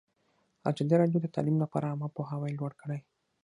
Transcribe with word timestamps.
ازادي 0.69 0.95
راډیو 1.01 1.19
د 1.21 1.27
تعلیم 1.35 1.57
لپاره 1.63 1.89
عامه 1.91 2.07
پوهاوي 2.15 2.51
لوړ 2.57 2.71
کړی. 2.81 2.99